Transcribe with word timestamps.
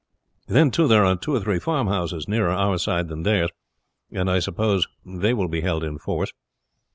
Then, 0.47 0.71
too, 0.71 0.87
there 0.87 1.05
are 1.05 1.15
two 1.15 1.35
or 1.35 1.41
three 1.41 1.59
farmhouses 1.59 2.27
nearer 2.27 2.49
our 2.49 2.79
side 2.79 3.07
than 3.07 3.21
theirs, 3.21 3.51
and 4.11 4.31
I 4.31 4.39
suppose 4.39 4.87
they 5.05 5.31
will 5.35 5.47
be 5.47 5.61
held 5.61 5.83
in 5.83 5.99
force. 5.99 6.33